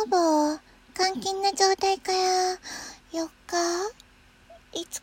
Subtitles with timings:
[0.00, 0.16] ほぼ
[0.96, 2.18] 監禁な状態から
[3.12, 3.56] 4日
[4.72, 5.02] ?5 日？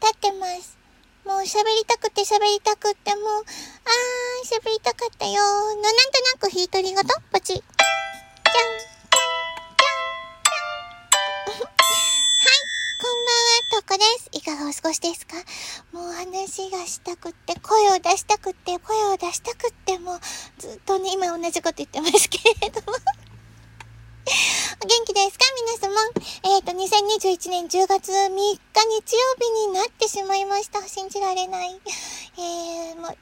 [0.00, 0.76] 経ってます。
[1.24, 3.44] もう喋りたくて喋りたくってもう、あー、
[4.50, 5.36] 喋りたかったよー
[5.76, 7.54] の、なんとなくヒートリンゴと、ポチ。
[7.54, 7.62] じゃん。
[7.62, 8.92] じゃ。
[8.94, 8.95] ん
[14.90, 15.36] いかがお過ごしですか？
[15.92, 20.20] もう話がしたくって、声を出したくって、声を出したくって、もう、
[20.58, 22.92] ずっとね、今同じこと言ってますけれども。
[24.82, 25.44] お 元気ですか？
[25.80, 26.00] 皆様。
[26.44, 30.86] えっ、ー、と、2021年10月3日日曜日になってしまいました。
[30.86, 31.80] 信じられない。
[32.38, 33.18] えー、もう、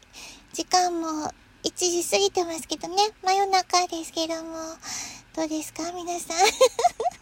[0.53, 1.31] 時間も
[1.65, 3.11] 1時過ぎてますけどね。
[3.23, 4.77] 真夜中ですけども。
[5.37, 5.91] どうですか？
[5.93, 6.37] 皆さん。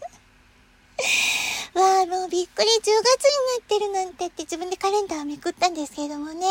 [2.63, 6.45] わあ、もうびっくり10月になってるなんてって自分でカレンダーをめくったんですけれどもね。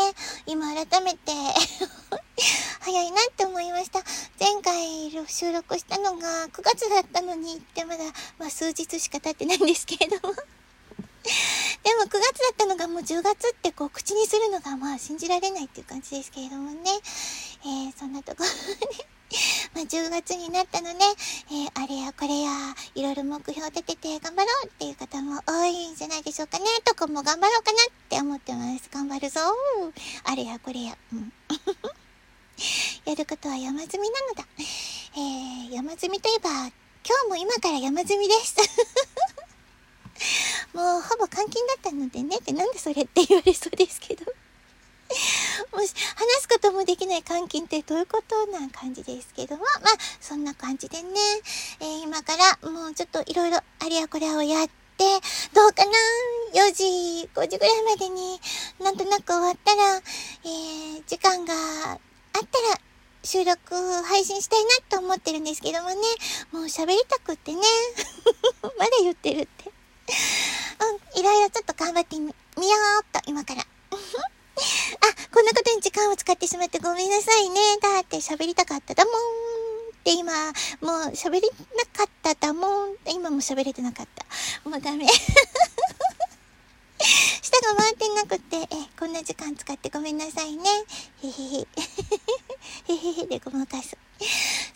[0.45, 1.31] 今改めて
[2.81, 4.03] 早いなって思いました。
[4.39, 8.03] 前回収録したのが9月だったのにってまだ、
[8.37, 10.33] まあ数日しか経ってないんですけれども
[11.83, 16.91] でも9月だったのがもう10月ってこう口にするのがまあ信じられないっていう感じですけれどもね。
[17.65, 18.49] えー、そんなところ
[18.97, 19.07] で
[19.73, 20.99] まあ、10月になったので、
[21.51, 22.51] えー、あれやこれや、
[22.95, 26.65] いろいろ目標立てて頑張ろうっていう方も多いんじゃないでしょうかね。
[26.85, 28.89] とこも頑張ろうかなって思ってます。
[28.91, 29.39] 頑張るぞ
[30.25, 30.97] あれやこれや。
[31.11, 31.33] うん。
[33.05, 34.45] やることは山積みなのだ。
[35.15, 36.71] えー、山積みといえば、今
[37.23, 38.55] 日も今から山積みです。
[40.73, 44.25] もうほぼ監禁だったのでねってなんでそれって言われそうですけど。
[45.73, 51.09] もし、話すこともできない監禁ってどういうことな感じですけども、まあ、そんな感じでね、
[51.79, 55.03] えー、今からもうちょっといろいろあれやこれをやって、
[55.53, 55.91] どうかな
[56.53, 58.39] ?4 時、5時ぐらいまでに
[58.79, 61.99] なんとなく終わったら、えー、時間があっ
[62.31, 62.47] たら
[63.23, 65.95] 収録配信したいなと思ってるんですけどもね、
[66.51, 67.61] もう喋りたくってね、
[68.61, 69.71] まだ言ってるって。
[71.15, 73.72] うん、いろいろちょっと頑張ってみようっと、今から。
[75.83, 77.59] 時間を使ってしまってごめんなさいね。
[77.81, 79.13] だって喋りたかっただもん。
[79.13, 79.15] っ
[80.01, 80.31] て今、
[80.79, 82.95] もう喋りなかっただもん。
[83.05, 84.69] 今も喋れてなかった。
[84.69, 85.05] もうダメ。
[87.43, 88.67] 舌が回ってなくて、え、
[88.97, 90.63] こんな時間使ってごめんなさいね。
[91.21, 91.67] へへへ。
[92.87, 93.97] へへへでごまかす。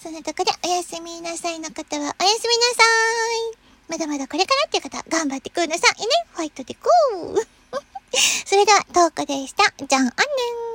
[0.03, 3.57] そんなとこでおやすみなさいの方はおやすみなさーい。
[3.87, 6.07] まだまだこれからっていう方、頑張ってくださいね。
[6.33, 6.89] ファイトでこ
[7.33, 7.47] う。
[8.45, 9.73] それでは、トークでした。
[9.85, 10.11] じゃん、あんね
[10.63, 10.66] ん。